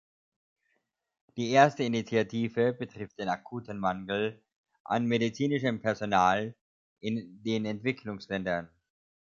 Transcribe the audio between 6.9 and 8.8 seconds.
in den Entwicklungsländern.